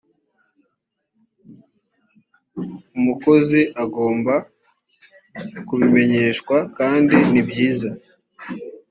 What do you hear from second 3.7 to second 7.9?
agomba kubimenyeshwa kandi nibyiza